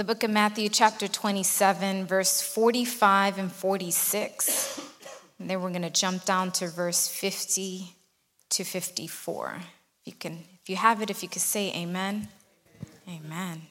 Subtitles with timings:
[0.00, 4.80] the book of Matthew, chapter 27, verse 45 and 46.
[5.38, 7.94] And then we're going to jump down to verse 50
[8.48, 9.56] to 54.
[9.58, 9.62] If
[10.06, 12.28] you can, if you have it, if you could say amen.
[13.06, 13.20] Amen.
[13.26, 13.62] amen.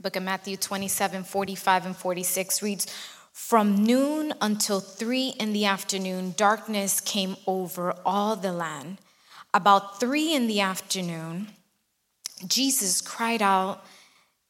[0.00, 2.86] Book of Matthew 27, 45 and 46 reads,
[3.34, 8.96] From noon until three in the afternoon, darkness came over all the land.
[9.54, 11.48] About three in the afternoon,
[12.46, 13.84] Jesus cried out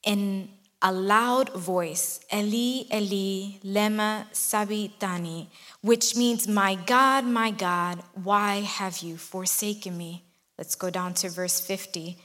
[0.02, 5.48] in a loud voice, Eli, Eli, lema sabachthani,
[5.80, 10.24] which means, My God, my God, why have you forsaken me?
[10.56, 12.16] Let's go down to verse 50.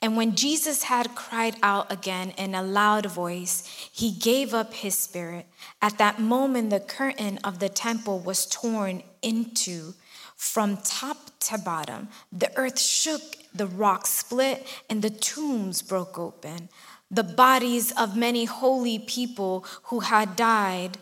[0.00, 4.96] And when Jesus had cried out again in a loud voice, he gave up his
[4.96, 5.46] spirit.
[5.82, 9.94] At that moment, the curtain of the temple was torn into
[10.38, 12.08] from top to bottom.
[12.32, 16.68] The earth shook, the rocks split, and the tombs broke open.
[17.10, 20.96] The bodies of many holy people who had died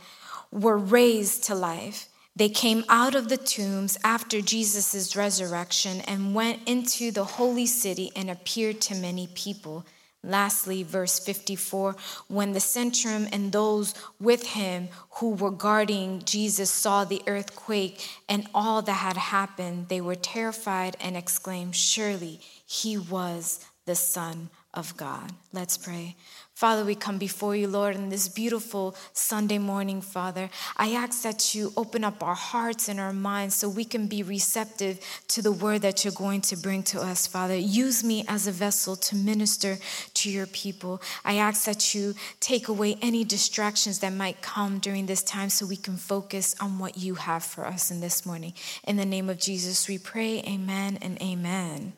[0.51, 2.09] were raised to life.
[2.35, 8.13] They came out of the tombs after Jesus' resurrection and went into the holy city
[8.17, 9.85] and appeared to many people.
[10.27, 11.97] Lastly, verse 54
[12.29, 18.49] when the centurion and those with him who were guarding Jesus saw the earthquake and
[18.53, 24.97] all that had happened, they were terrified and exclaimed, Surely he was the Son of
[24.97, 25.33] God.
[25.53, 26.17] Let's pray.
[26.57, 30.49] Father, we come before you, Lord, in this beautiful Sunday morning, Father.
[30.79, 34.23] I ask that you open up our hearts and our minds so we can be
[34.23, 37.55] receptive to the word that you're going to bring to us, Father.
[37.55, 39.77] Use me as a vessel to minister
[40.15, 41.03] to your people.
[41.27, 45.67] I ask that you take away any distractions that might come during this time so
[45.67, 48.55] we can focus on what you have for us in this morning.
[48.85, 51.93] In the name of Jesus, we pray, Amen and Amen.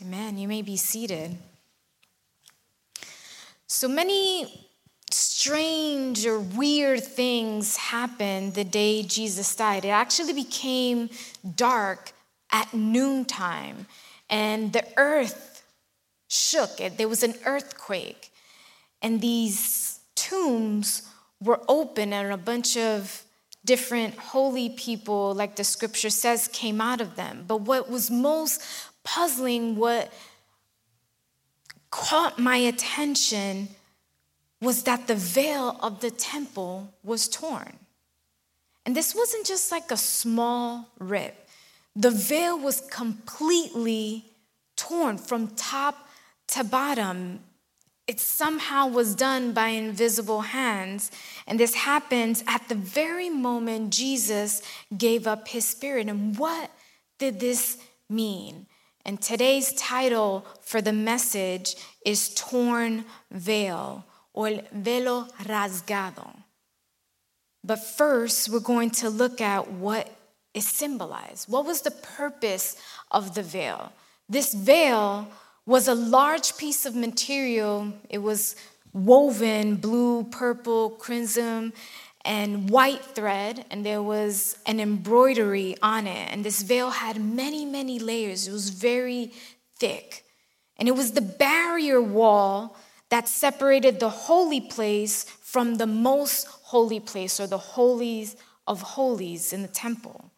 [0.00, 0.38] Amen.
[0.38, 1.36] You may be seated.
[3.70, 4.66] So many
[5.10, 9.84] strange or weird things happened the day Jesus died.
[9.84, 11.10] It actually became
[11.54, 12.12] dark
[12.50, 13.86] at noontime,
[14.30, 15.62] and the earth
[16.28, 16.78] shook.
[16.78, 18.32] There was an earthquake,
[19.02, 21.02] and these tombs
[21.38, 23.22] were open, and a bunch of
[23.66, 27.44] different holy people, like the scripture says, came out of them.
[27.46, 28.62] But what was most
[29.04, 30.10] puzzling, what
[31.90, 33.68] caught my attention
[34.60, 37.78] was that the veil of the temple was torn.
[38.84, 41.48] And this wasn't just like a small rip,
[41.94, 44.24] the veil was completely
[44.76, 46.08] torn from top
[46.48, 47.40] to bottom.
[48.06, 51.10] It somehow was done by invisible hands.
[51.46, 54.62] And this happens at the very moment Jesus
[54.96, 56.08] gave up his spirit.
[56.08, 56.70] And what
[57.18, 57.76] did this
[58.08, 58.66] mean?
[59.04, 66.34] And today's title for the message is Torn Veil or velo rasgado.
[67.64, 70.14] But first, we're going to look at what
[70.54, 71.48] is symbolized.
[71.48, 72.76] What was the purpose
[73.10, 73.92] of the veil?
[74.28, 75.28] This veil
[75.66, 77.92] was a large piece of material.
[78.08, 78.56] It was
[78.92, 81.72] woven blue, purple, crimson,
[82.24, 86.32] and white thread, and there was an embroidery on it.
[86.32, 88.48] And this veil had many, many layers.
[88.48, 89.32] It was very
[89.78, 90.24] thick.
[90.76, 92.76] And it was the barrier wall
[93.10, 98.36] that separated the holy place from the most holy place or the holies
[98.66, 100.30] of holies in the temple.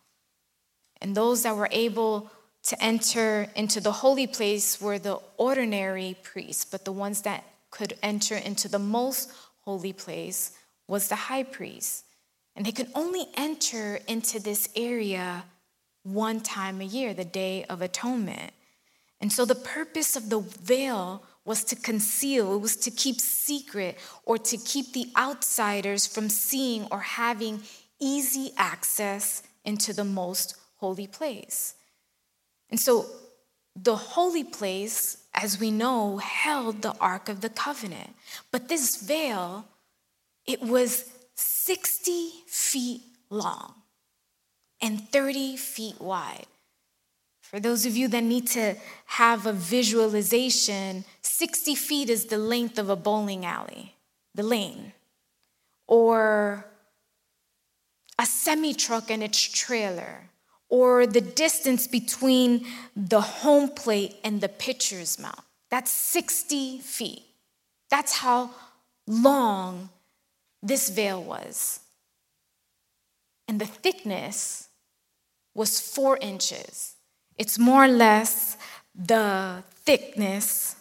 [1.00, 2.30] And those that were able
[2.64, 7.94] to enter into the holy place were the ordinary priests, but the ones that could
[8.02, 10.52] enter into the most holy place
[10.90, 12.04] was the high priest.
[12.56, 15.44] And they could only enter into this area
[16.02, 18.52] one time a year, the Day of Atonement.
[19.20, 23.98] And so the purpose of the veil was to conceal, it was to keep secret,
[24.24, 27.62] or to keep the outsiders from seeing or having
[28.00, 31.74] easy access into the most holy place.
[32.70, 33.06] And so
[33.76, 38.10] the holy place, as we know, held the Ark of the Covenant.
[38.50, 39.66] But this veil
[40.50, 41.04] it was
[41.36, 43.74] 60 feet long
[44.82, 46.46] and 30 feet wide.
[47.42, 48.76] For those of you that need to
[49.06, 53.94] have a visualization, 60 feet is the length of a bowling alley,
[54.34, 54.92] the lane,
[55.86, 56.64] or
[58.18, 60.30] a semi truck and its trailer,
[60.68, 65.40] or the distance between the home plate and the pitcher's mount.
[65.70, 67.22] That's 60 feet.
[67.88, 68.50] That's how
[69.06, 69.90] long
[70.62, 71.80] this veil was.
[73.48, 74.68] And the thickness
[75.54, 76.94] was four inches.
[77.36, 78.56] It's more or less
[78.94, 80.76] the thickness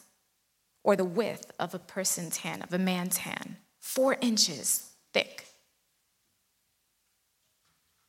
[0.84, 5.46] or the width of a person's hand, of a man's hand, four inches thick.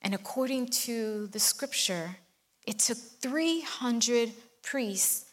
[0.02, 2.16] And according to the scripture,
[2.66, 4.32] it took 300
[4.62, 5.26] priests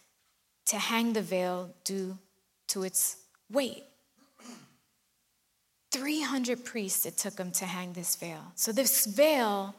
[0.66, 2.18] to hang the veil due
[2.68, 3.18] to its
[3.50, 3.84] weight.
[5.98, 8.52] 300 priests it took them to hang this veil.
[8.56, 9.76] So this veil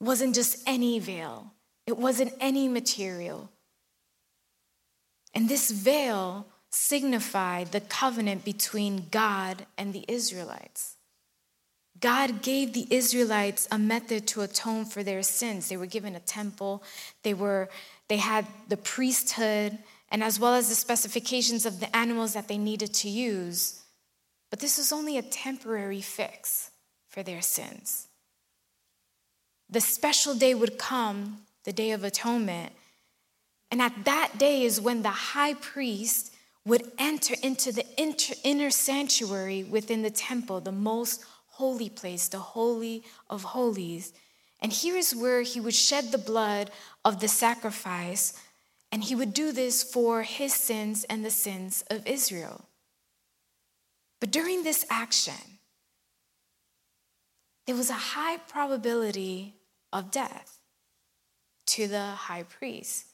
[0.00, 1.52] wasn't just any veil,
[1.86, 3.50] it wasn't any material.
[5.34, 10.96] And this veil signified the covenant between God and the Israelites.
[12.00, 15.68] God gave the Israelites a method to atone for their sins.
[15.68, 16.82] They were given a temple,
[17.22, 17.68] they, were,
[18.08, 19.78] they had the priesthood,
[20.10, 23.81] and as well as the specifications of the animals that they needed to use.
[24.52, 26.72] But this was only a temporary fix
[27.08, 28.08] for their sins.
[29.70, 32.74] The special day would come, the Day of Atonement,
[33.70, 36.34] and at that day is when the high priest
[36.66, 37.86] would enter into the
[38.44, 44.12] inner sanctuary within the temple, the most holy place, the Holy of Holies.
[44.60, 46.70] And here is where he would shed the blood
[47.06, 48.38] of the sacrifice,
[48.92, 52.66] and he would do this for his sins and the sins of Israel.
[54.22, 55.58] But during this action,
[57.66, 59.56] there was a high probability
[59.92, 60.60] of death
[61.66, 63.06] to the high priest.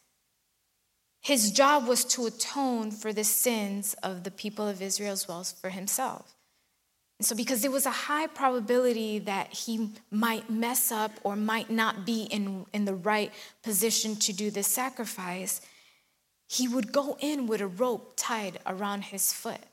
[1.22, 5.40] His job was to atone for the sins of the people of Israel as well
[5.40, 6.34] as for himself.
[7.18, 11.70] And so, because there was a high probability that he might mess up or might
[11.70, 13.32] not be in, in the right
[13.62, 15.62] position to do this sacrifice,
[16.48, 19.64] he would go in with a rope tied around his foot.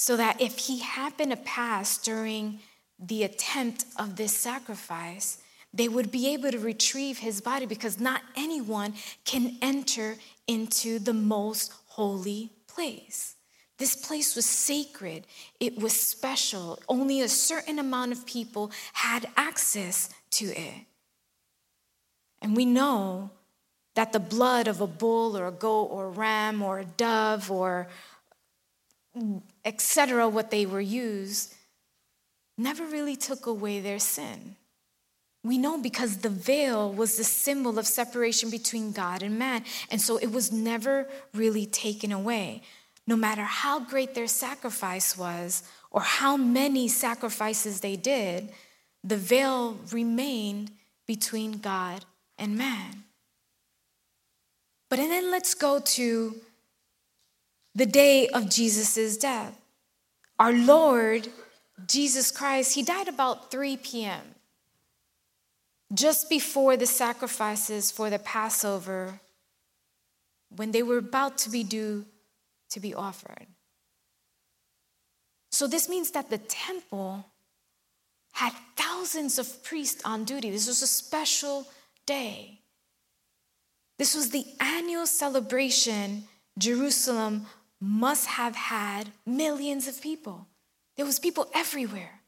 [0.00, 2.60] So that if he happened to pass during
[2.98, 5.36] the attempt of this sacrifice,
[5.74, 8.94] they would be able to retrieve his body because not anyone
[9.26, 10.16] can enter
[10.46, 13.34] into the most holy place.
[13.76, 15.26] This place was sacred,
[15.60, 16.78] it was special.
[16.88, 20.86] Only a certain amount of people had access to it.
[22.40, 23.32] And we know
[23.96, 27.50] that the blood of a bull or a goat or a ram or a dove
[27.50, 27.88] or
[29.64, 31.54] etc., what they were used,
[32.56, 34.56] never really took away their sin.
[35.42, 39.64] We know because the veil was the symbol of separation between God and man.
[39.90, 42.62] And so it was never really taken away
[43.10, 48.50] no matter how great their sacrifice was or how many sacrifices they did,
[49.02, 50.70] the veil remained
[51.08, 52.04] between God
[52.38, 53.02] and man.
[54.88, 56.36] But and then let's go to
[57.74, 59.56] the day of Jesus' death.
[60.38, 61.28] Our Lord,
[61.86, 64.34] Jesus Christ, he died about 3 p.m.,
[65.92, 69.20] just before the sacrifices for the Passover,
[70.54, 72.06] when they were about to be due
[72.70, 73.46] to be offered.
[75.50, 77.26] So this means that the temple
[78.32, 80.50] had thousands of priests on duty.
[80.50, 81.66] This was a special
[82.06, 82.60] day.
[83.98, 86.24] This was the annual celebration
[86.56, 87.46] Jerusalem
[87.80, 90.46] must have had millions of people.
[90.96, 92.20] There was people everywhere.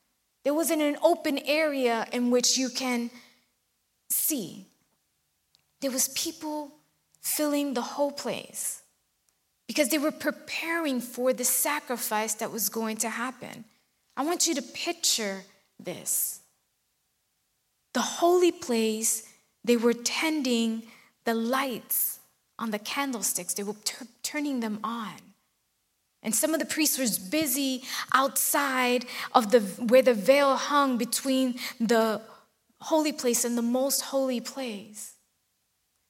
[0.44, 3.10] There wasn't an open area in which you can
[4.10, 4.66] see.
[5.80, 6.72] There was people
[7.20, 8.82] filling the whole place
[9.68, 13.64] because they were preparing for the sacrifice that was going to happen.
[14.16, 15.42] I want you to picture
[15.78, 16.40] this.
[17.94, 19.28] The holy place,
[19.64, 20.84] they were tending
[21.24, 22.20] the lights
[22.58, 25.31] on the candlesticks, they were t- turning them on.
[26.22, 31.56] And some of the priests were busy outside of the where the veil hung between
[31.80, 32.20] the
[32.80, 35.14] holy place and the most holy place.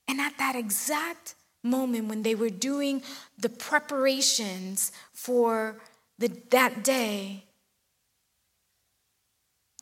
[0.09, 3.03] And at that exact moment when they were doing
[3.39, 5.81] the preparations for
[6.19, 7.45] the, that day,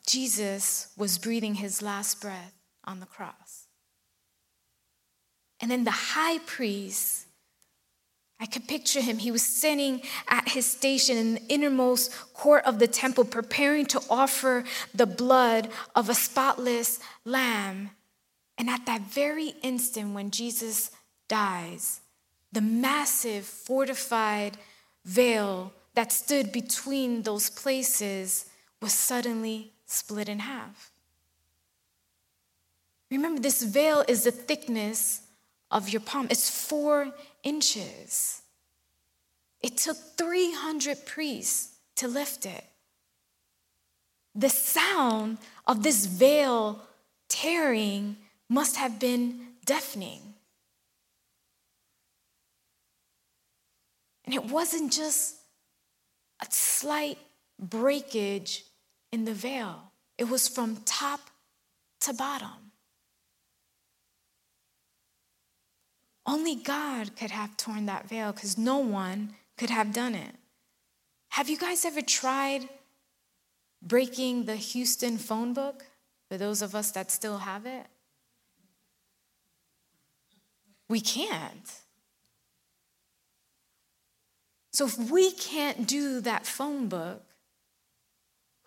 [0.05, 2.53] Jesus was breathing his last breath
[2.85, 3.67] on the cross.
[5.59, 7.27] And then the high priest,
[8.41, 9.19] I could picture him.
[9.19, 14.01] He was sitting at his station in the innermost court of the temple, preparing to
[14.09, 14.63] offer
[14.95, 17.91] the blood of a spotless lamb.
[18.57, 20.89] And at that very instant, when Jesus
[21.27, 22.01] dies,
[22.51, 24.57] the massive fortified
[25.05, 28.49] veil that stood between those places
[28.81, 30.91] was suddenly split in half.
[33.11, 35.21] Remember, this veil is the thickness
[35.71, 37.11] of your palm, it's four
[37.43, 38.41] inches.
[39.61, 42.65] It took 300 priests to lift it.
[44.35, 46.81] The sound of this veil
[47.29, 48.17] tearing
[48.49, 50.21] must have been deafening.
[54.25, 55.35] And it wasn't just
[56.41, 57.17] a slight
[57.59, 58.65] breakage
[59.11, 61.19] in the veil, it was from top
[61.99, 62.60] to bottom.
[66.31, 70.33] Only God could have torn that veil because no one could have done it.
[71.31, 72.69] Have you guys ever tried
[73.81, 75.87] breaking the Houston phone book?
[76.29, 77.85] For those of us that still have it,
[80.87, 81.69] we can't.
[84.71, 87.23] So if we can't do that phone book,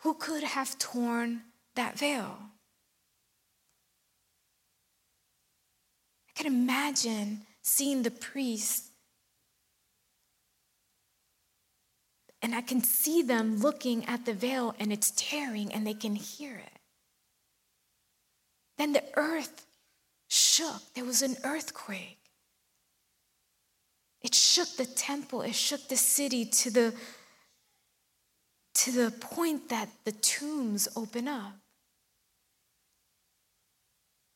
[0.01, 1.45] who could have torn
[1.77, 2.37] that veil?
[6.29, 8.91] I can imagine seeing the priest,
[12.43, 16.15] and I can see them looking at the veil and it's tearing and they can
[16.15, 16.79] hear it.
[18.77, 19.67] Then the earth
[20.29, 20.83] shook.
[20.95, 22.19] There was an earthquake.
[24.21, 26.95] It shook the temple, it shook the city to the,
[28.75, 31.64] to the point that the tombs open up.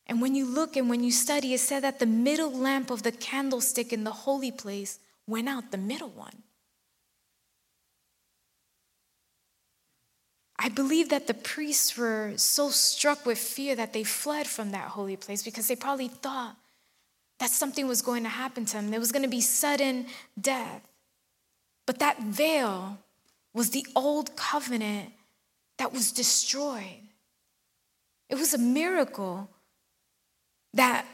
[0.09, 3.03] And when you look and when you study, it said that the middle lamp of
[3.03, 6.41] the candlestick in the holy place went out, the middle one.
[10.57, 14.89] I believe that the priests were so struck with fear that they fled from that
[14.89, 16.55] holy place because they probably thought
[17.37, 18.89] that something was going to happen to them.
[18.89, 20.07] There was going to be sudden
[20.41, 20.81] death.
[21.85, 22.97] But that veil
[23.53, 25.11] was the old covenant
[25.77, 27.03] that was destroyed.
[28.27, 29.49] It was a miracle
[30.79, 31.05] that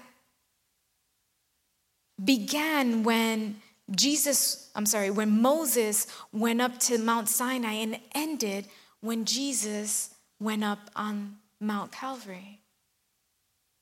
[2.24, 3.55] began when
[3.89, 8.67] Jesus, I'm sorry, when Moses went up to Mount Sinai and ended
[9.01, 12.60] when Jesus went up on Mount Calvary.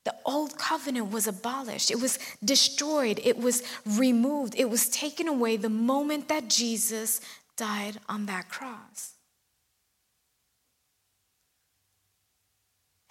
[0.04, 5.56] The old covenant was abolished, it was destroyed, it was removed, it was taken away
[5.56, 7.20] the moment that Jesus
[7.56, 9.13] died on that cross.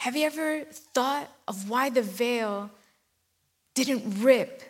[0.03, 2.69] Have you ever thought of why the veil
[3.73, 4.61] didn't rip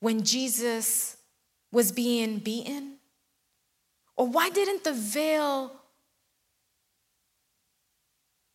[0.00, 1.16] when Jesus
[1.70, 2.96] was being beaten?
[4.16, 5.70] Or why didn't the veil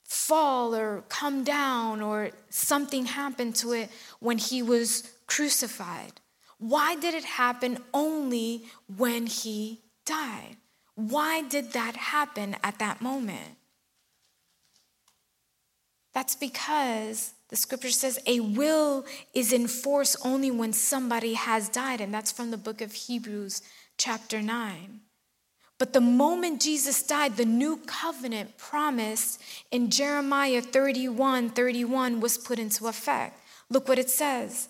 [0.04, 6.20] fall or come down or something happened to it when he was crucified?
[6.58, 8.66] Why did it happen only
[8.98, 10.58] when he died?
[10.96, 13.56] Why did that happen at that moment?
[16.14, 22.02] That's because the scripture says a will is in force only when somebody has died,
[22.02, 23.62] and that's from the book of Hebrews,
[23.98, 25.02] chapter 9.
[25.80, 32.60] But the moment Jesus died, the new covenant promised in Jeremiah 31 31 was put
[32.60, 33.40] into effect.
[33.70, 34.68] Look what it says.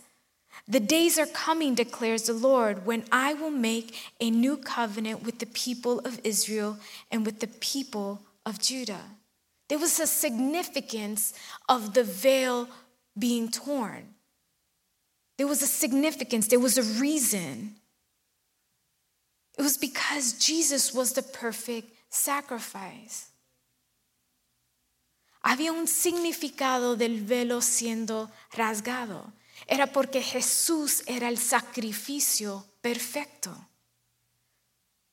[0.67, 5.39] The days are coming, declares the Lord, when I will make a new covenant with
[5.39, 6.77] the people of Israel
[7.09, 9.01] and with the people of Judah.
[9.69, 11.33] There was a significance
[11.69, 12.67] of the veil
[13.17, 14.15] being torn.
[15.37, 17.75] There was a significance, there was a reason.
[19.57, 23.27] It was because Jesus was the perfect sacrifice.
[25.45, 29.31] Había un significado del velo siendo rasgado.
[29.67, 33.68] Era porque Jesús era el sacrificio perfecto.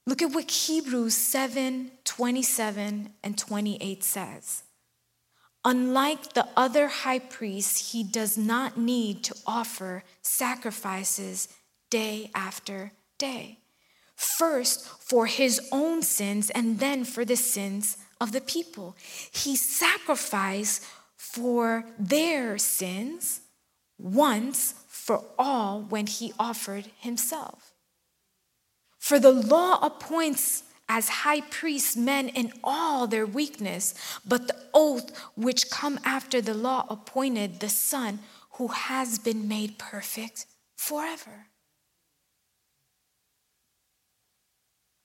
[0.07, 4.63] Look at what Hebrews 7 27 and 28 says.
[5.65, 11.49] Unlike the other high priests, he does not need to offer sacrifices
[11.91, 13.59] day after day
[14.17, 18.97] first for his own sins and then for the sins of the people.
[19.31, 20.83] He sacrificed
[21.17, 23.43] for their sins
[23.99, 27.76] once for all when he offered himself.
[28.99, 33.95] For the law appoints as high priests men in all their weakness,
[34.27, 38.21] but the oath which come after the law appointed the Son
[38.53, 41.49] who has been made perfect forever.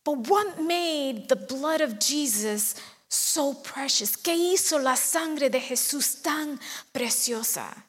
[0.03, 2.75] But what made the blood of Jesus
[3.07, 4.15] so precious?
[4.15, 6.59] ¿Qué hizo la sangre de Jesús tan
[6.93, 7.85] preciosa?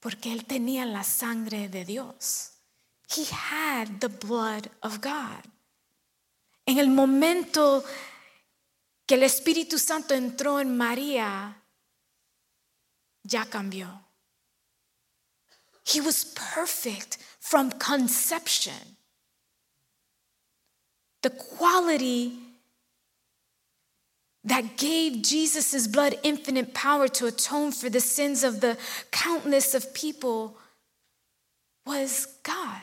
[0.00, 2.57] Porque él tenía la sangre de Dios.
[3.10, 5.42] He had the blood of God.
[6.66, 7.82] En el momento
[9.06, 11.54] que el Espíritu Santo entró en María,
[13.24, 13.88] ya cambió.
[15.86, 18.98] He was perfect from conception
[21.22, 22.38] the quality
[24.44, 28.76] that gave Jesus' blood infinite power to atone for the sins of the
[29.10, 30.56] countless of people
[31.84, 32.80] was God.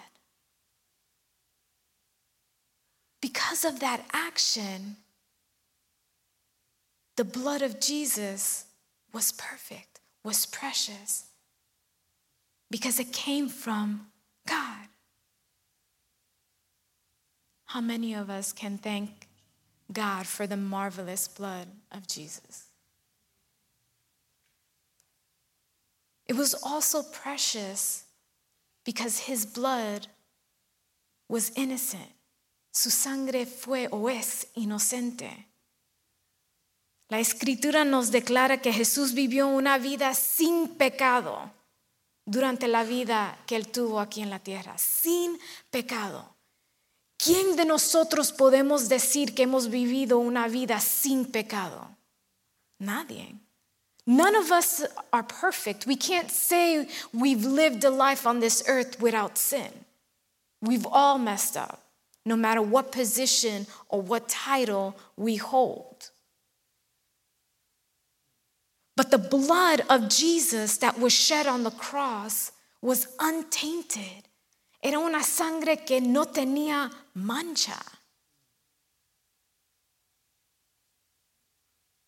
[3.36, 4.96] Because of that action,
[7.18, 8.66] the blood of Jesus
[9.14, 11.26] was perfect, was precious,
[12.72, 14.08] because it came from
[14.48, 14.88] God.
[17.66, 19.28] How many of us can thank
[19.92, 22.68] God for the marvelous blood of Jesus?
[26.26, 28.06] It was also precious
[28.86, 30.08] because his blood
[31.28, 32.15] was innocent.
[32.76, 35.48] Su sangre fue o es inocente.
[37.08, 41.54] La escritura nos declara que Jesús vivió una vida sin pecado
[42.26, 45.40] durante la vida que él tuvo aquí en la tierra, sin
[45.72, 46.36] pecado.
[47.18, 51.88] ¿Quién de nosotros podemos decir que hemos vivido una vida sin pecado?
[52.80, 53.36] Nadie.
[54.06, 55.88] None of us are perfect.
[55.88, 59.86] We can't say we've lived a life on this earth without sin.
[60.62, 61.85] We've all messed up,
[62.26, 66.10] no matter what position or what title we hold.
[68.96, 72.52] But the blood of Jesus that was shed on the cross
[72.82, 74.24] was untainted.
[74.82, 77.80] Era una sangre que no tenía mancha.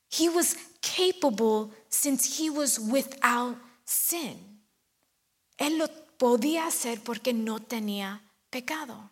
[0.10, 4.60] He was capable since he was without sin.
[5.60, 9.12] Él lo podía hacer porque no tenía pecado.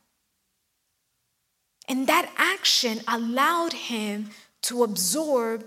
[1.88, 4.32] And that action allowed him
[4.63, 5.65] to absorb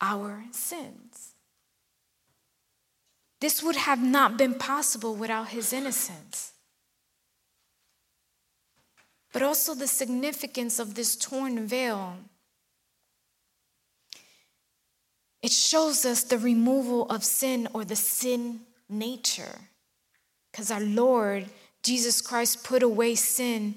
[0.00, 1.34] our sins.
[3.40, 6.52] This would have not been possible without his innocence.
[9.32, 12.16] But also the significance of this torn veil.
[15.42, 19.58] It shows us the removal of sin or the sin nature.
[20.50, 21.46] Because our Lord
[21.82, 23.74] Jesus Christ put away sin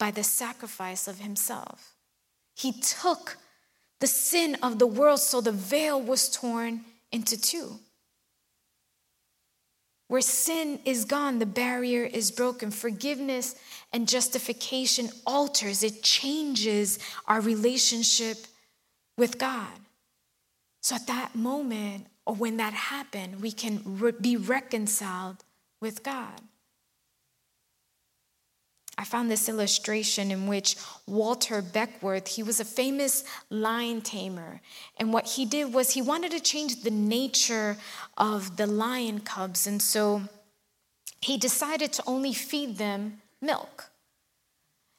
[0.00, 1.94] by the sacrifice of himself.
[2.56, 3.36] He took
[4.00, 6.80] the sin of the world, so the veil was torn
[7.12, 7.78] into two.
[10.08, 12.72] Where sin is gone, the barrier is broken.
[12.72, 13.54] Forgiveness
[13.92, 16.98] and justification alters, it changes
[17.28, 18.38] our relationship
[19.16, 19.68] with God.
[20.80, 25.44] So at that moment, or when that happened, we can re- be reconciled
[25.80, 26.40] with God.
[29.00, 34.60] I found this illustration in which Walter Beckworth, he was a famous lion tamer.
[34.98, 37.78] And what he did was he wanted to change the nature
[38.18, 39.66] of the lion cubs.
[39.66, 40.20] And so
[41.22, 43.90] he decided to only feed them milk.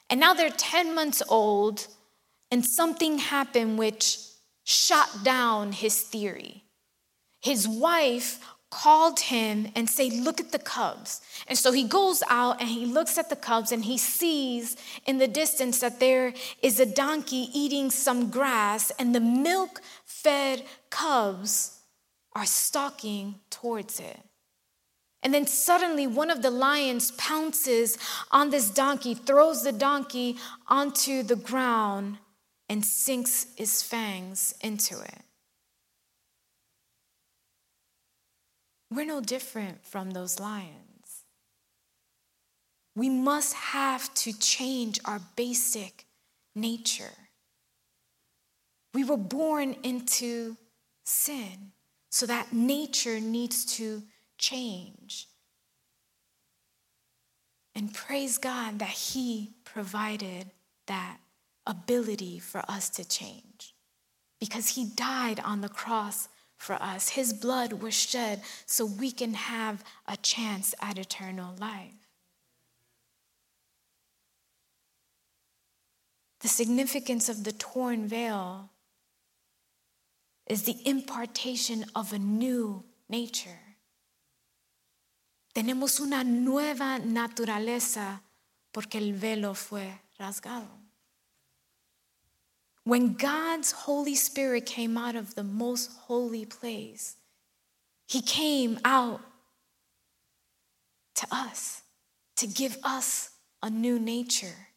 [0.09, 1.85] And now they're 10 months old,
[2.49, 4.17] and something happened which
[4.63, 6.63] shot down his theory.
[7.39, 8.39] His wife
[8.71, 11.21] called him and say look at the cubs.
[11.47, 15.19] And so he goes out and he looks at the cubs and he sees in
[15.19, 21.81] the distance that there is a donkey eating some grass and the milk fed cubs
[22.33, 24.19] are stalking towards it.
[25.21, 27.97] And then suddenly one of the lions pounces
[28.31, 32.17] on this donkey throws the donkey onto the ground
[32.69, 35.21] and sinks his fangs into it
[38.91, 41.23] We're no different from those lions.
[42.93, 46.05] We must have to change our basic
[46.53, 47.17] nature.
[48.93, 50.57] We were born into
[51.05, 51.71] sin,
[52.09, 54.03] so that nature needs to
[54.37, 55.27] change.
[57.73, 60.51] And praise God that He provided
[60.87, 61.17] that
[61.65, 63.73] ability for us to change
[64.41, 66.27] because He died on the cross
[66.61, 67.09] for us.
[67.09, 71.95] His blood was shed so we can have a chance at eternal life.
[76.41, 78.69] The significance of the torn veil
[80.47, 83.59] is the impartation of a new nature.
[85.55, 88.21] Tenemos una nueva naturaleza
[88.71, 90.69] porque el velo fue rasgado.
[92.83, 97.15] When God's Holy Spirit came out of the most holy place,
[98.07, 99.21] He came out
[101.15, 101.81] to us
[102.37, 103.29] to give us
[103.61, 104.67] a new nature.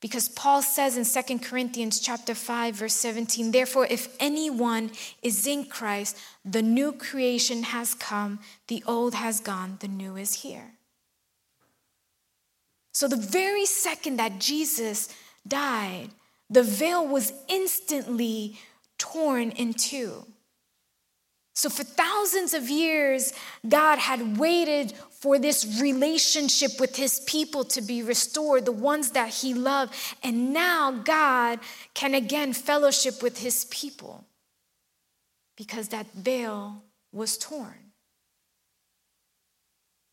[0.00, 4.90] Because Paul says in 2 Corinthians chapter 5 verse 17, therefore if anyone
[5.22, 10.42] is in Christ, the new creation has come, the old has gone, the new is
[10.42, 10.72] here.
[12.92, 15.14] So the very second that Jesus
[15.48, 16.10] died,
[16.48, 18.58] the veil was instantly
[18.98, 20.26] torn in two.
[21.54, 23.32] So, for thousands of years,
[23.66, 29.30] God had waited for this relationship with his people to be restored, the ones that
[29.30, 29.94] he loved.
[30.22, 31.60] And now God
[31.94, 34.26] can again fellowship with his people
[35.56, 37.92] because that veil was torn.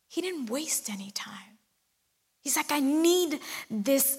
[0.08, 1.58] He didn't waste any time.
[2.40, 4.18] He's like, I need this,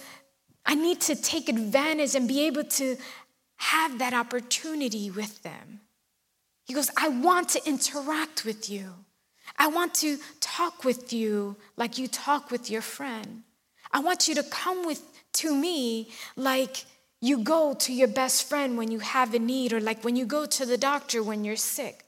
[0.65, 2.97] I need to take advantage and be able to
[3.57, 5.81] have that opportunity with them.
[6.65, 8.93] He goes, I want to interact with you.
[9.57, 13.43] I want to talk with you like you talk with your friend.
[13.91, 15.01] I want you to come with
[15.33, 16.85] to me like
[17.21, 20.25] you go to your best friend when you have a need or like when you
[20.25, 22.03] go to the doctor when you're sick.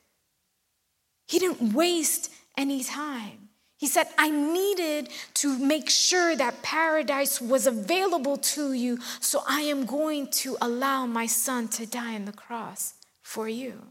[1.28, 3.47] He didn't waste any time.
[3.78, 9.62] He said, I needed to make sure that paradise was available to you, so I
[9.62, 13.84] am going to allow my son to die on the cross for you.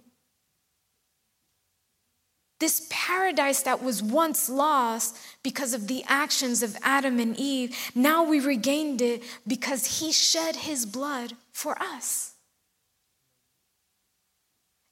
[2.58, 8.24] This paradise that was once lost because of the actions of Adam and Eve, now
[8.24, 12.32] we regained it because he shed his blood for us.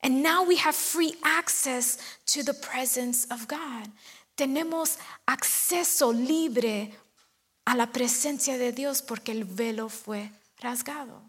[0.03, 3.89] And now we have free access to the presence of God.
[4.35, 6.93] Tenemos acceso libre
[7.65, 11.23] a la presencia de Dios porque el velo fue rasgado.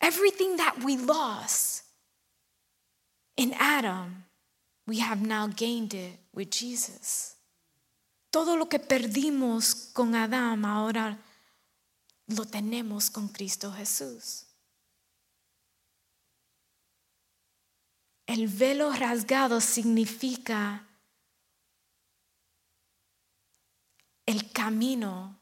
[0.00, 1.84] Everything that we lost
[3.36, 4.24] in Adam,
[4.86, 7.34] we have now gained it with Jesus.
[8.30, 11.18] Todo lo que perdimos con Adán ahora
[12.28, 14.45] lo tenemos con Cristo Jesús.
[18.26, 20.84] El velo rasgado significa
[24.26, 25.38] el camino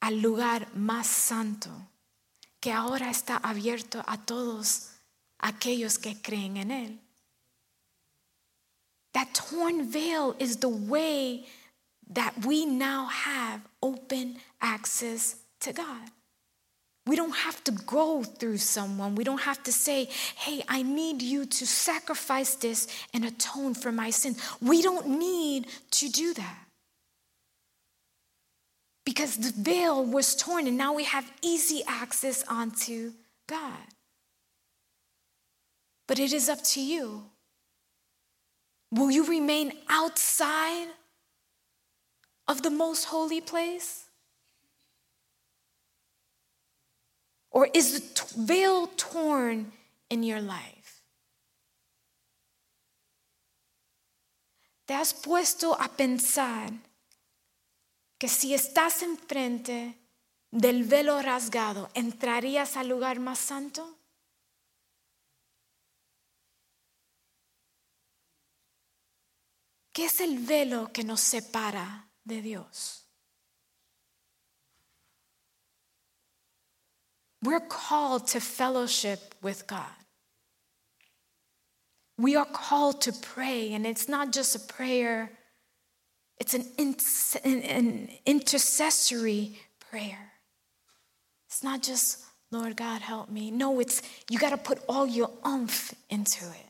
[0.00, 1.70] al lugar más santo
[2.60, 4.92] que ahora está abierto a todos
[5.38, 7.00] aquellos que creen en Él.
[9.12, 11.46] That torn veil is the way
[12.12, 16.10] that we now have open access to God.
[17.06, 19.14] We don't have to go through someone.
[19.14, 23.92] We don't have to say, hey, I need you to sacrifice this and atone for
[23.92, 24.34] my sin.
[24.60, 26.58] We don't need to do that.
[29.04, 33.12] Because the veil was torn and now we have easy access onto
[33.46, 33.86] God.
[36.08, 37.22] But it is up to you.
[38.90, 40.88] Will you remain outside
[42.48, 44.05] of the most holy place?
[47.56, 49.72] Or is the veil torn
[50.10, 51.00] in your life?
[54.84, 56.70] ¿Te has puesto a pensar
[58.18, 59.96] que si estás enfrente
[60.50, 63.96] del velo rasgado, entrarías al lugar más santo?
[69.94, 73.05] ¿Qué es el velo que nos separa de Dios?
[77.46, 79.84] We're called to fellowship with God.
[82.18, 85.30] We are called to pray, and it's not just a prayer,
[86.38, 86.66] it's an,
[87.44, 90.32] an, intercessory prayer.
[91.46, 93.52] It's not just, Lord God, help me.
[93.52, 96.66] No, it's you got to put all your umph into it.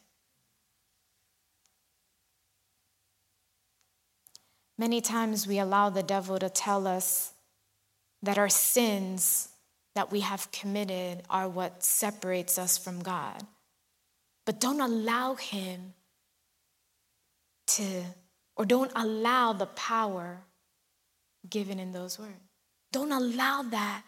[4.76, 7.32] Many times we allow the devil to tell us
[8.22, 9.48] that our sins
[9.96, 13.42] that we have committed are what separates us from God.
[14.44, 15.94] But don't allow him
[17.68, 18.04] to,
[18.56, 20.42] or don't allow the power
[21.48, 22.32] given in those words.
[22.92, 24.02] Don't allow that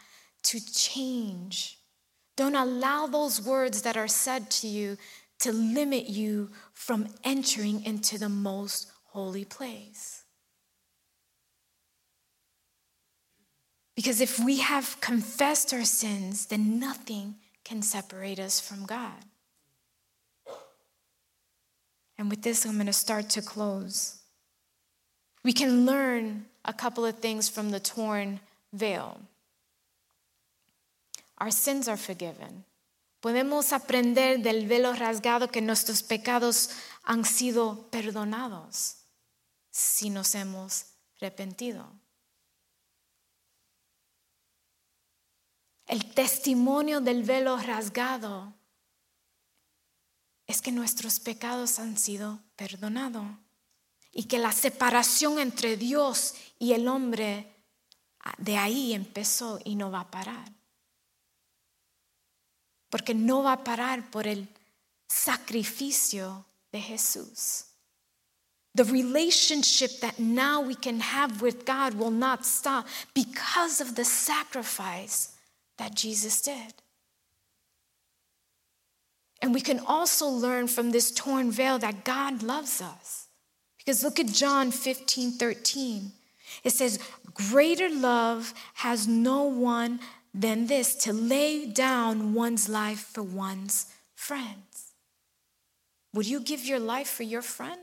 [0.45, 1.79] to change.
[2.37, 4.99] Don't allow those words that are said to you
[5.41, 10.25] to limit you from entering into the most holy place.
[13.99, 17.35] Because if we have confessed our sins, then nothing
[17.65, 19.25] can separate us from God.
[22.17, 24.21] And with this, I'm going to start to close.
[25.43, 28.39] We can learn a couple of things from the torn
[28.73, 29.21] veil.
[31.39, 32.63] Our sins are forgiven.
[33.21, 36.71] Podemos aprender del velo rasgado que nuestros pecados
[37.03, 38.99] han sido perdonados
[39.73, 40.85] si nos hemos
[41.21, 41.85] arrepentido.
[45.89, 48.53] El testimonio del velo rasgado
[50.47, 53.27] es que nuestros pecados han sido perdonados
[54.13, 57.55] y que la separación entre Dios y el hombre
[58.21, 60.53] ah, de ahí empezó y no va a parar.
[62.91, 64.47] Porque no va a parar por el
[65.09, 67.65] sacrificio de Jesús.
[68.75, 74.05] The relationship that now we can have with God will not stop because of the
[74.05, 75.38] sacrifice
[75.79, 76.75] that Jesus did.
[79.41, 83.29] And we can also learn from this torn veil that God loves us.
[83.79, 86.13] Because look at John 15 13.
[86.65, 86.99] It says,
[87.35, 90.01] Greater love has no one
[90.35, 94.93] than this to lay down one's life for one's friends.
[96.15, 97.81] Would you give your life for your friend?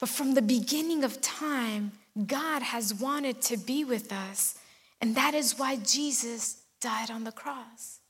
[0.00, 1.92] But from the beginning of time,
[2.26, 4.58] God has wanted to be with us.
[5.00, 8.00] And that is why Jesus died on the cross.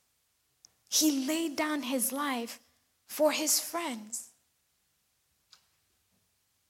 [0.89, 2.61] He laid down his life
[3.07, 4.31] for his friends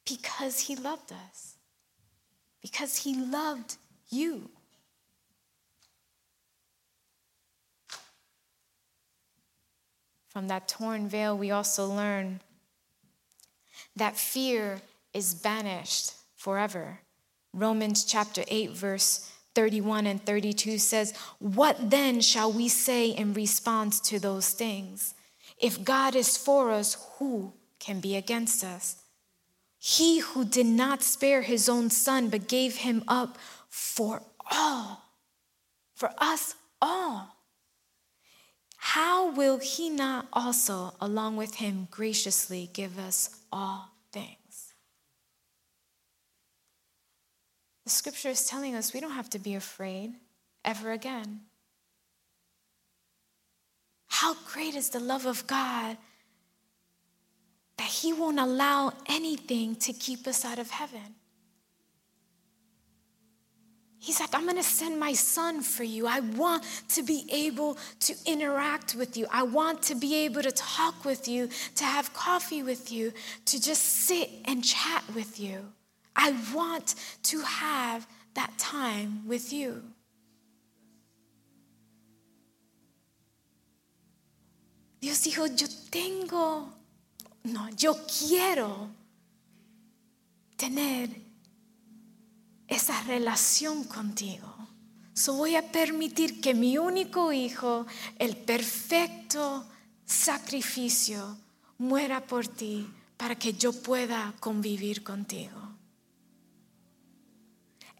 [0.08, 1.54] because he loved us,
[2.62, 3.76] because he loved
[4.08, 4.50] you.
[10.28, 12.40] From that torn veil, we also learn
[13.96, 14.80] that fear
[15.12, 17.00] is banished forever.
[17.52, 24.00] Romans chapter 8, verse 31 and 32 says, What then shall we say in response
[24.00, 25.14] to those things?
[25.60, 29.02] If God is for us, who can be against us?
[29.78, 35.02] He who did not spare his own son, but gave him up for all,
[35.94, 37.36] for us all,
[38.76, 44.72] how will he not also, along with him, graciously give us all things?
[47.88, 50.12] The scripture is telling us we don't have to be afraid
[50.62, 51.40] ever again.
[54.08, 55.96] How great is the love of God
[57.78, 61.14] that He won't allow anything to keep us out of heaven.
[63.98, 66.06] He's like, I'm going to send my son for you.
[66.06, 69.26] I want to be able to interact with you.
[69.32, 73.14] I want to be able to talk with you, to have coffee with you,
[73.46, 75.72] to just sit and chat with you.
[76.18, 76.96] I want
[77.30, 79.82] to have that time with you.
[85.00, 86.72] Dios dijo, yo tengo,
[87.44, 88.90] no, yo quiero
[90.56, 91.08] tener
[92.66, 94.52] esa relación contigo.
[95.14, 97.86] So voy a permitir que mi único hijo,
[98.18, 99.64] el perfecto
[100.04, 101.38] sacrificio,
[101.78, 105.67] muera por ti para que yo pueda convivir contigo.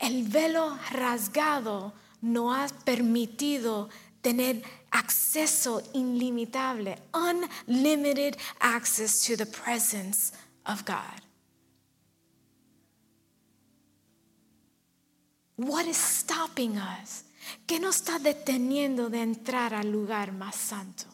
[0.09, 1.93] El velo rasgado
[2.23, 3.91] no ha permitido
[4.23, 10.33] tener acceso ilimitable, unlimited access to the presence
[10.65, 11.21] of God.
[15.57, 17.25] What is stopping us?
[17.67, 21.05] ¿Qué está deteniendo de entrar al lugar más santo?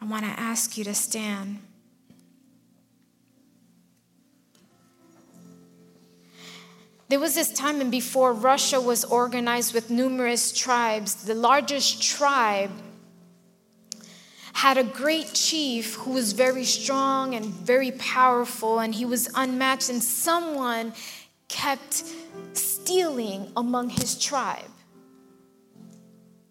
[0.00, 1.65] I want to ask you to stand.
[7.08, 12.70] There was this time and before Russia was organized with numerous tribes, the largest tribe
[14.52, 19.90] had a great chief who was very strong and very powerful, and he was unmatched,
[19.90, 20.94] and someone
[21.46, 22.04] kept
[22.54, 24.70] stealing among his tribe.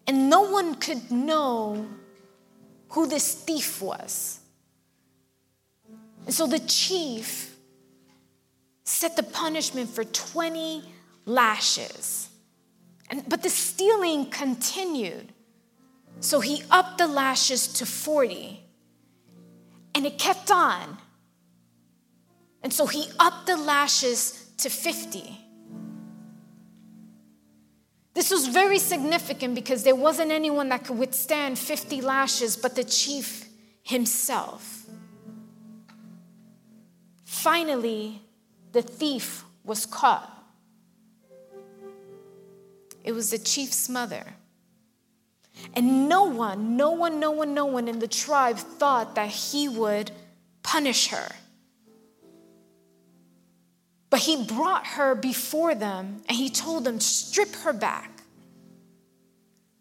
[0.06, 1.84] And no one could know
[2.90, 4.38] who this thief was.
[6.24, 7.55] And so the chief
[8.86, 10.82] set the punishment for 20
[11.26, 12.30] lashes.
[13.10, 15.32] And, but the stealing continued.
[16.20, 18.60] So he upped the lashes to 40.
[19.94, 20.96] And it kept on.
[22.62, 25.36] And so he upped the lashes to 50.
[28.14, 32.84] This was very significant because there wasn't anyone that could withstand 50 lashes but the
[32.84, 33.46] chief
[33.82, 34.86] himself.
[37.24, 38.22] Finally,
[38.76, 40.30] the thief was caught.
[43.02, 44.34] It was the chief's mother.
[45.72, 49.66] And no one, no one, no one, no one in the tribe thought that he
[49.66, 50.10] would
[50.62, 51.28] punish her.
[54.10, 58.10] But he brought her before them and he told them, strip her back,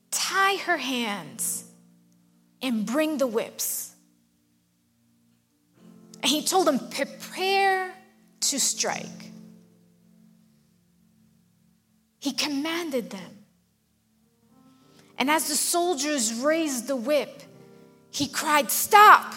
[0.10, 1.66] tie her hands,
[2.62, 3.94] and bring the whips.
[6.24, 7.95] And he told them, prepare
[8.52, 9.32] to strike.
[12.20, 13.46] He commanded them.
[15.18, 17.44] And as the soldiers raised the whip,
[18.12, 19.34] he cried, Stop!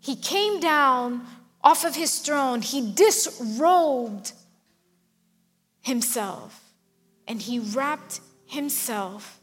[0.00, 1.26] He came down
[1.62, 4.32] off of his throne, he disrobed
[5.80, 6.74] himself,
[7.26, 9.40] and he wrapped himself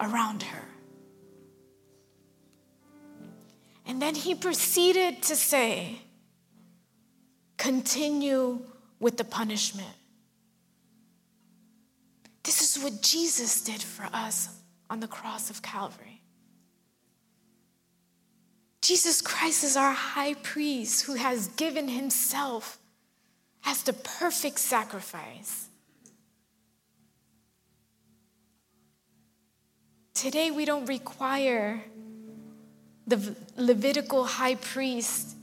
[0.00, 0.62] around her.
[3.84, 6.00] And then he proceeded to say,
[7.56, 8.60] continue
[9.00, 9.88] with the punishment.
[12.42, 14.48] This is what Jesus did for us
[14.88, 16.22] on the cross of Calvary.
[18.82, 22.78] Jesus Christ is our high priest who has given himself
[23.64, 25.68] as the perfect sacrifice.
[30.14, 31.82] Today, we don't require
[33.06, 35.36] the Levitical high priest,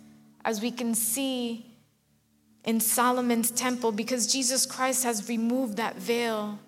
[0.46, 1.73] as we can see
[2.66, 6.60] in Solomon's temple, because Jesus Christ has removed that veil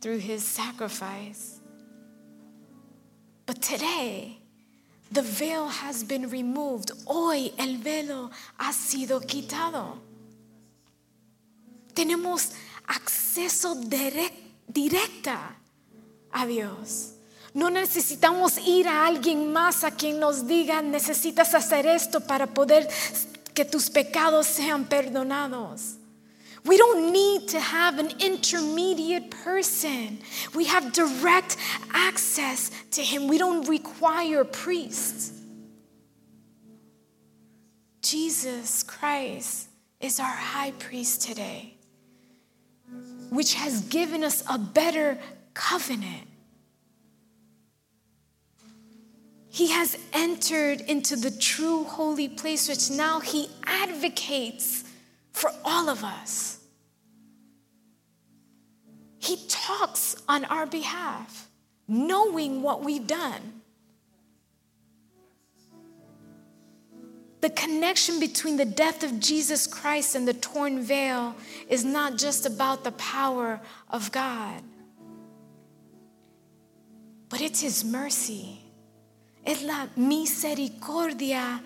[0.00, 1.60] through his sacrifice.
[3.46, 4.38] But today,
[5.12, 6.92] the veil has been removed.
[7.06, 9.98] Hoy el velo ha sido quitado.
[11.94, 12.52] Tenemos
[12.88, 13.74] acceso
[14.66, 15.56] directa
[16.32, 17.14] a Dios.
[17.52, 22.88] No necesitamos ir a alguien más a quien nos diga, necesitas hacer esto para poder
[23.54, 25.96] que tus pecados sean perdonados.
[26.64, 30.18] We don't need to have an intermediate person.
[30.54, 31.56] We have direct
[31.92, 33.28] access to Him.
[33.28, 35.32] We don't require priests.
[38.02, 39.68] Jesus Christ
[40.00, 41.74] is our high priest today,
[43.30, 45.18] which has given us a better
[45.54, 46.29] covenant.
[49.60, 54.84] He has entered into the true holy place, which now He advocates
[55.34, 56.60] for all of us.
[59.18, 61.50] He talks on our behalf,
[61.86, 63.60] knowing what we've done.
[67.42, 71.34] The connection between the death of Jesus Christ and the torn veil
[71.68, 74.62] is not just about the power of God,
[77.28, 78.69] but it's His mercy.
[79.44, 81.62] Es la misericordia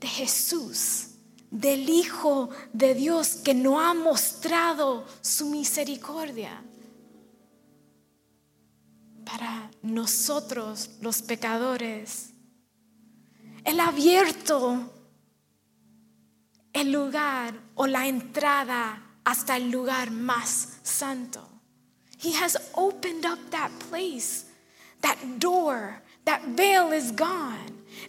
[0.00, 1.14] de Jesús
[1.54, 6.64] del Hijo de Dios que no ha mostrado su misericordia
[9.24, 12.30] para nosotros los pecadores.
[13.62, 14.92] Él ha abierto
[16.72, 21.48] el lugar o la entrada hasta el lugar más santo.
[22.20, 24.46] He has opened up that place,
[25.02, 27.58] that door, that veil is gone.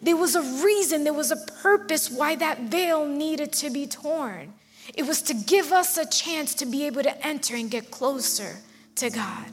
[0.02, 4.54] There was a reason, there was a purpose why that veil needed to be torn.
[4.94, 8.58] It was to give us a chance to be able to enter and get closer
[8.96, 9.46] to God.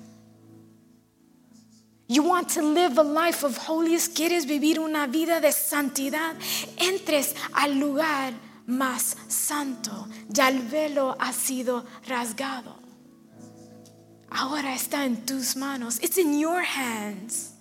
[2.07, 6.37] You want to live a life of holiness, quieres vivir una vida de santidad,
[6.77, 8.35] entres al lugar
[8.67, 10.07] más santo.
[10.29, 12.77] Ya el velo ha sido rasgado.
[14.31, 15.99] Ahora está en tus manos.
[16.03, 17.53] It's in your hands.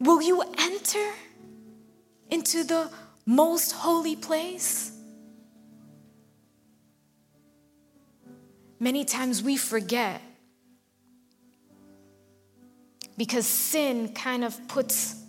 [0.00, 1.10] Will you enter?
[2.30, 2.90] into the
[3.26, 4.92] most holy place?
[8.80, 10.20] Many times we forget
[13.16, 15.22] because sin kind of puts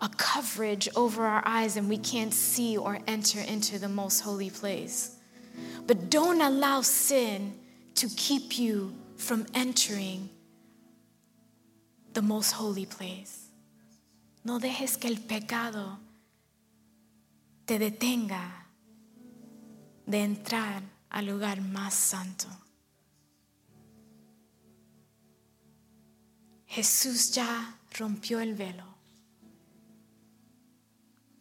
[0.00, 4.50] a coverage over our eyes and we can't see or enter into the most holy
[4.50, 5.16] place.
[5.86, 7.54] But don't allow sin
[7.96, 10.30] to keep you from entering
[12.12, 13.43] the most holy place.
[14.44, 15.98] No dejes que el pecado
[17.64, 18.66] te detenga
[20.06, 22.46] de entrar al lugar más santo.
[26.66, 28.84] Jesús ya rompió el velo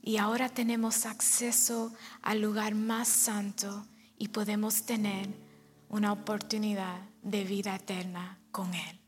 [0.01, 3.85] y ahora tenemos acceso al lugar más santo
[4.17, 5.27] y podemos tener
[5.89, 9.02] una oportunidad de vida eterna con Él.